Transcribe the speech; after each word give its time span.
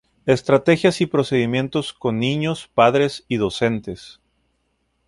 Estrategias 0.25 0.99
y 1.01 1.05
procedimientos 1.05 1.93
con 1.93 2.17
niños, 2.17 2.67
padres 2.73 3.23
y 3.27 3.37
docentes. 3.37 4.19